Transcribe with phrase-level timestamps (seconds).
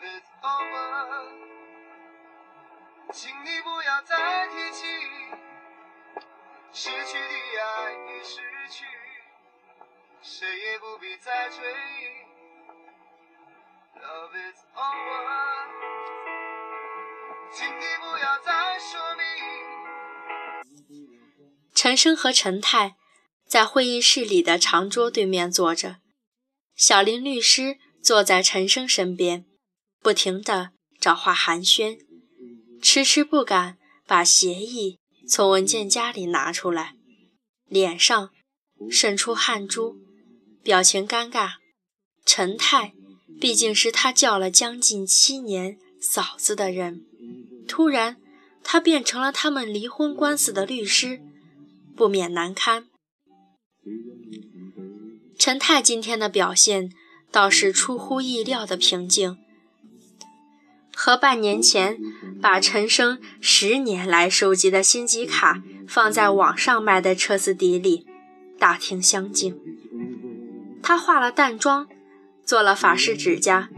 [0.00, 1.28] Love is over，
[3.12, 4.86] 请你不要再提起
[6.72, 8.40] 失去的爱已失
[8.70, 8.86] 去，
[10.22, 12.00] 谁也不必再追忆。
[13.98, 15.68] Love is over，
[17.52, 19.22] 请你不要再说明。
[21.74, 22.96] 陈升和陈太
[23.46, 25.96] 在会议室里的长桌对面坐着，
[26.74, 29.44] 小林律师坐在陈升身边，
[30.02, 31.98] 不停地找话寒暄，
[32.80, 36.94] 迟迟不敢把协议从文件夹里拿出来，
[37.68, 38.30] 脸上
[38.90, 39.96] 渗出汗珠，
[40.62, 41.52] 表情尴尬。
[42.24, 42.94] 陈泰
[43.40, 47.04] 毕竟是他叫了将近七年嫂子的人，
[47.68, 48.16] 突然
[48.62, 51.20] 他变成了他们离婚官司的律师，
[51.94, 52.88] 不免难堪。
[55.38, 56.90] 陈泰今天的表现
[57.30, 59.38] 倒是出乎意料的平静，
[61.02, 61.96] 和半年前
[62.42, 68.06] 把陈升十年来收集的星级卡放在网上卖的彻斯底里
[68.58, 69.58] 大庭相径。
[70.82, 71.88] 他化了淡妆，
[72.44, 73.70] 做了法式指甲，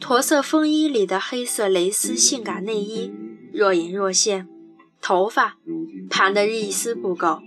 [0.00, 3.12] 驼色风衣里的黑色蕾丝性感内衣
[3.52, 4.46] 若隐若现，
[5.00, 5.56] 头发
[6.08, 7.42] 盘得一丝不苟，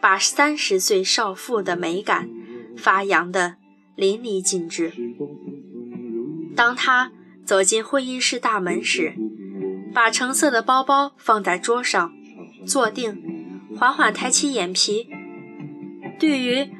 [0.00, 2.30] 把三十岁少妇的美感。
[2.76, 3.56] 发扬的
[3.96, 4.92] 淋漓尽致。
[6.54, 7.10] 当他
[7.50, 9.12] 走进会议室大门时，
[9.92, 12.12] 把橙色的包包放在桌上，
[12.64, 13.20] 坐定，
[13.76, 15.08] 缓缓抬起眼皮。
[16.20, 16.70] 对于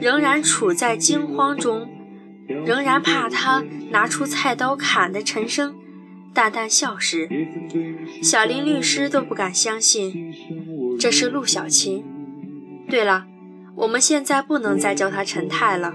[0.00, 1.86] 仍然处在惊慌中、
[2.64, 5.74] 仍然怕他拿出菜刀砍的陈生，
[6.32, 7.28] 淡淡笑时，
[8.22, 10.32] 小林律师都不敢相信
[10.98, 12.02] 这是陆小琴。
[12.88, 13.26] 对了。
[13.76, 15.92] 我们现在不能再叫他陈太了，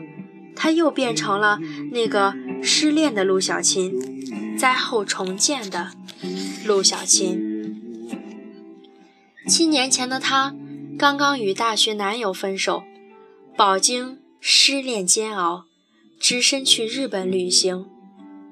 [0.56, 1.58] 他又变成了
[1.94, 5.92] 那个失恋的陆小琴，灾后重建的
[6.66, 7.46] 陆小琴。
[9.48, 10.56] 七年前的她，
[10.98, 12.84] 刚刚与大学男友分手，
[13.58, 15.66] 饱经失恋煎熬，
[16.20, 17.86] 只身去日本旅行，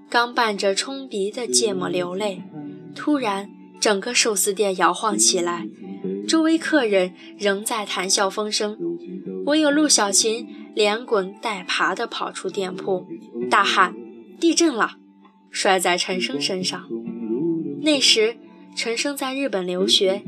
[0.09, 2.41] 刚伴着冲鼻的芥末流泪，
[2.95, 5.67] 突然整个寿司店摇晃起来，
[6.27, 8.77] 周围客人仍在谈笑风生。
[9.45, 10.45] 唯有陆小琴
[10.75, 13.07] 连滚带爬地跑出店铺，
[13.49, 13.95] 大喊
[14.39, 14.97] ：“地震了！”
[15.49, 16.87] 摔在陈升身上。
[17.81, 18.37] 那时，
[18.75, 20.23] 陈升在日本留学，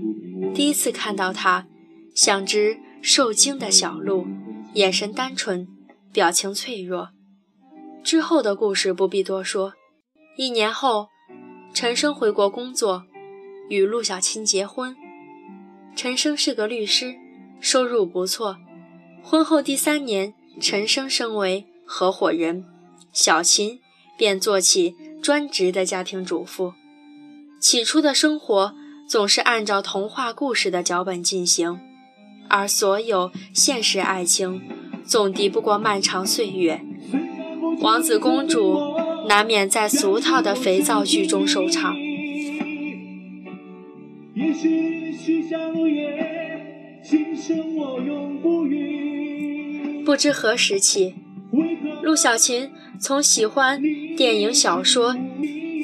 [0.54, 1.68] 第一次看到他，
[2.16, 4.26] 像只受惊的小鹿，
[4.74, 5.68] 眼神单纯，
[6.12, 7.10] 表情脆弱。
[8.04, 9.74] 之后的故事不必多说。
[10.38, 11.10] 一年后，
[11.74, 13.04] 陈升回国工作，
[13.70, 14.96] 与陆小琴结婚。
[15.96, 17.16] 陈升是个律师，
[17.60, 18.58] 收入不错。
[19.22, 22.64] 婚后第三年，陈升升为合伙人，
[23.12, 23.80] 小琴
[24.18, 26.74] 便做起专职的家庭主妇。
[27.60, 28.74] 起初的生活
[29.08, 31.80] 总是按照童话故事的脚本进行，
[32.48, 34.62] 而所有现实爱情
[35.04, 36.82] 总敌不过漫长岁月。
[37.82, 38.80] 王子公主
[39.28, 41.96] 难免在俗套的肥皂剧中收场。
[44.36, 50.04] 也许许下约，今生我永不渝。
[50.06, 51.16] 不知何时起，
[52.02, 53.82] 陆小琴从喜欢
[54.18, 55.16] 电影小说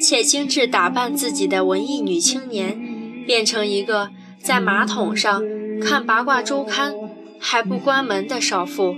[0.00, 5.42] 且精致打扮自己的文艺女青年，变成一个在马桶上
[5.80, 6.94] 看八卦周刊
[7.40, 8.94] 还不关门的少妇。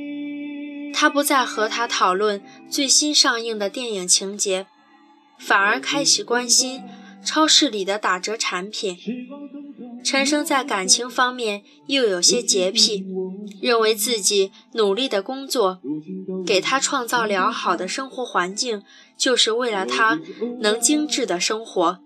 [0.93, 4.67] 她不再和他讨论最新上映的电影情节，
[5.39, 6.83] 反而开始关心
[7.25, 8.97] 超市里的打折产品。
[10.09, 13.05] 陈升在感情方面又有些洁癖，
[13.61, 15.83] 认为自己努力的工作，
[16.47, 18.83] 给他创造良好的生活环境，
[19.19, 20.19] 就是为了他
[20.61, 21.99] 能精致的生活，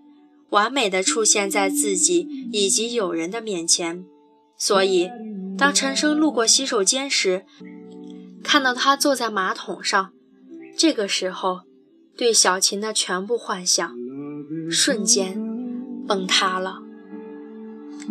[0.49, 4.03] 完美的出现在自己以及友人的面前。
[4.57, 5.09] 所以，
[5.57, 7.45] 当陈升路过洗手间时，
[8.43, 10.11] 看到他坐在马桶上，
[10.77, 11.61] 这个时候，
[12.17, 13.95] 对小琴的全部幻想
[14.69, 15.41] 瞬间
[16.05, 16.82] 崩塌了。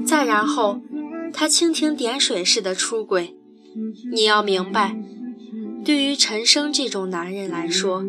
[0.07, 0.81] 再然后，
[1.33, 3.37] 他蜻蜓点水似的出轨。
[4.13, 4.97] 你要明白，
[5.85, 8.05] 对于陈升这种男人来说，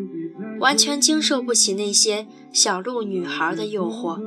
[0.60, 4.20] 完全经受不起那些小鹿女孩的诱惑。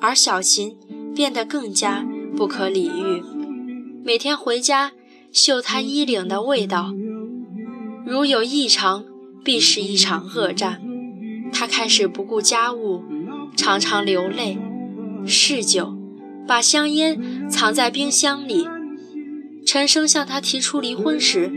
[0.00, 0.76] 而小琴
[1.14, 2.06] 变得更加
[2.36, 3.22] 不可理喻，
[4.04, 4.92] 每天回家
[5.32, 6.92] 嗅他衣领的味道，
[8.06, 9.04] 如有异常，
[9.42, 10.82] 必是一场恶战。
[11.52, 13.02] 他开始不顾家务，
[13.56, 14.58] 常常流泪，
[15.26, 15.96] 嗜酒。
[16.46, 18.68] 把香烟藏在冰箱里。
[19.64, 21.50] 陈升向他提出离婚时，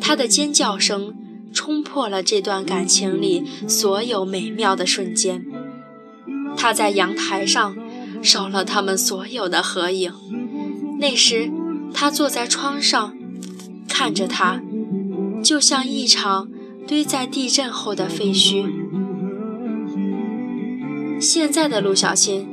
[0.00, 1.14] 他的尖叫声
[1.52, 5.46] 冲破了这段感情里所有美妙的瞬间。
[6.56, 7.76] 他在阳台上
[8.22, 10.12] 收了他们所有的合影。
[11.00, 11.50] 那时，
[11.94, 13.16] 他坐在窗上，
[13.88, 14.60] 看着他，
[15.42, 16.50] 就像一场
[16.86, 18.66] 堆在地震后的废墟。
[21.20, 22.46] 现在的陆小琴，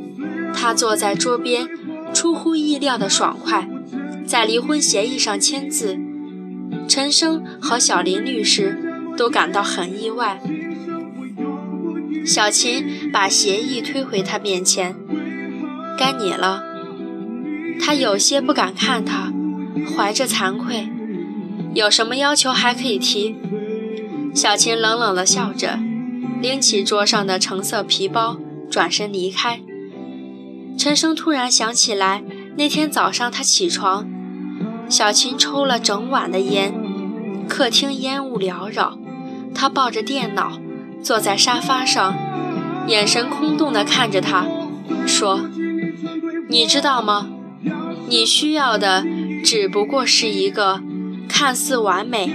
[0.56, 1.68] 他坐在桌边，
[2.14, 3.68] 出乎意料的爽快，
[4.26, 6.00] 在离婚协议上签字。
[6.88, 8.78] 陈生和小林律师
[9.18, 10.42] 都感到很意外。
[12.26, 14.96] 小琴把协议推回他面前，
[15.98, 16.64] 该你了。
[17.80, 19.32] 他有些不敢看他，
[19.96, 20.88] 怀着惭愧。
[21.74, 23.36] 有什么要求还可以提。
[24.34, 25.78] 小琴冷冷地笑着，
[26.42, 28.38] 拎起桌上的橙色皮包，
[28.70, 29.62] 转身离开。
[30.78, 32.24] 陈生突然想起来，
[32.58, 34.08] 那天早上他起床。
[34.88, 36.74] 小琴抽了整晚的烟，
[37.48, 38.98] 客厅烟雾缭绕。
[39.54, 40.60] 他抱着电脑
[41.02, 42.16] 坐在沙发上，
[42.88, 44.46] 眼神空洞地看着他，
[45.08, 45.50] 说
[46.50, 47.30] ：“你知道吗？
[48.08, 49.04] 你需要的
[49.44, 50.82] 只不过是一个
[51.28, 52.32] 看似完美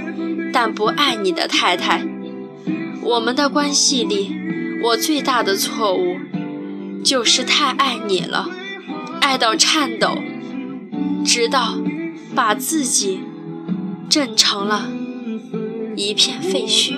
[0.52, 2.04] 但不爱你的太太。
[3.02, 4.34] 我们的关系里，
[4.82, 6.16] 我最大的错误
[7.04, 8.48] 就是太爱你了，
[9.20, 10.18] 爱到颤抖，
[11.24, 11.78] 直到……”
[12.32, 13.20] 把自己
[14.08, 14.88] 震成了
[15.96, 16.94] 一片废墟。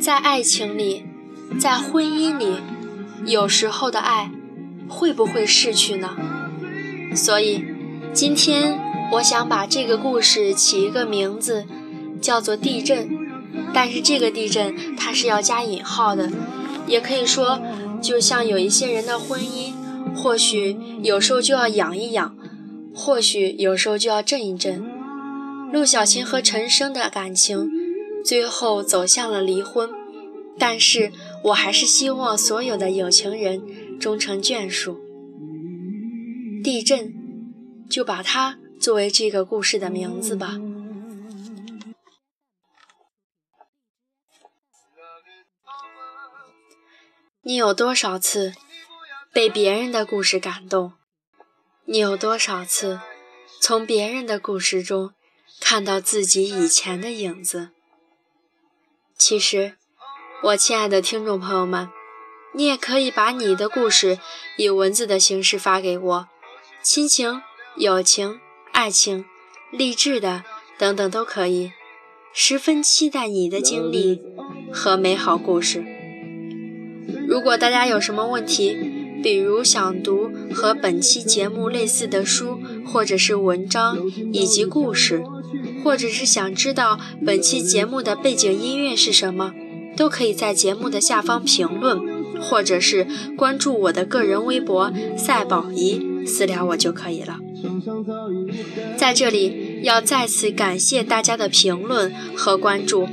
[0.00, 1.04] 在爱情里，
[1.60, 2.56] 在婚姻里，
[3.26, 4.30] 有时候的爱
[4.92, 6.10] 会不会逝去呢？
[7.16, 7.64] 所以，
[8.12, 8.78] 今天。
[9.12, 11.66] 我想把这个故事起一个名字，
[12.18, 13.10] 叫做地震。
[13.74, 16.30] 但是这个地震它是要加引号的，
[16.86, 17.60] 也可以说，
[18.00, 19.74] 就像有一些人的婚姻，
[20.16, 22.34] 或许有时候就要养一养，
[22.94, 24.82] 或许有时候就要震一震。
[25.70, 27.70] 陆小琴和陈升的感情
[28.24, 29.90] 最后走向了离婚，
[30.58, 31.12] 但是
[31.44, 33.60] 我还是希望所有的有情人
[33.98, 35.00] 终成眷属。
[36.62, 37.14] 地震，
[37.88, 38.58] 就把它。
[38.80, 40.58] 作为这个故事的名字吧。
[47.42, 48.54] 你有多少次
[49.32, 50.94] 被别人的故事感动？
[51.84, 53.00] 你有多少次
[53.60, 55.14] 从别人的故事中
[55.60, 57.70] 看到自己以前的影子？
[59.16, 59.76] 其实，
[60.42, 61.88] 我亲爱的听众朋友们，
[62.54, 64.18] 你也可以把你的故事
[64.56, 66.28] 以文字的形式发给我，
[66.82, 67.42] 亲情、
[67.76, 68.40] 友情。
[68.74, 69.26] 爱情、
[69.70, 70.44] 励志的
[70.78, 71.72] 等等都可以，
[72.32, 74.22] 十分期待你的经历
[74.72, 75.84] 和美好故事。
[77.28, 78.74] 如果大家有什么问题，
[79.22, 85.22] 比如想读和本期节目类似的书，或者是文章以及故事，
[85.84, 89.52] 或者是想知道本期节目的背景音乐是什么，
[89.94, 92.00] 都可以在节目的下方评论，
[92.42, 93.06] 或者是
[93.36, 97.38] 关注我的个人微博“赛宝仪”私聊我就可以了。
[98.96, 103.08] 在这里要再次感谢大家的评论和关注，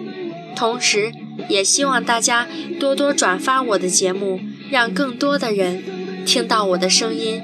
[0.56, 1.12] 同时
[1.48, 2.48] 也希望大家
[2.80, 4.40] 多多转发我的节目，
[4.70, 5.84] 让更多的人
[6.26, 7.42] 听到我的声音。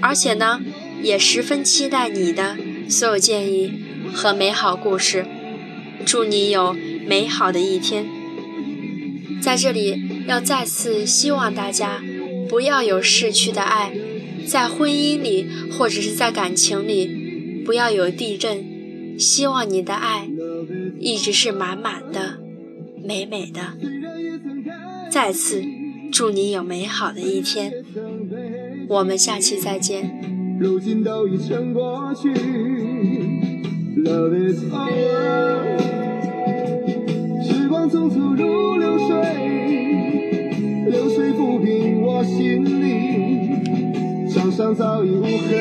[0.00, 0.60] 而且呢，
[1.02, 2.56] 也十分期待你的
[2.88, 5.26] 所有建议和美好故事。
[6.04, 8.06] 祝你有美好的一天。
[9.42, 12.02] 在这里要再次希望大家
[12.48, 13.92] 不要有逝去的爱。
[14.46, 18.64] 在婚姻里，或者是在感情里，不要有地震。
[19.18, 20.28] 希望你的爱
[21.00, 22.38] 一直是满满的、
[23.02, 23.72] 美美的。
[25.10, 25.64] 再次
[26.12, 27.72] 祝你有美好的一天，
[28.88, 30.20] 我们下期再见。
[37.42, 39.14] 时光匆匆如流水，
[44.74, 45.55] 早已无痕。